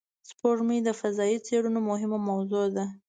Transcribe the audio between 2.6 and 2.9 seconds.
ده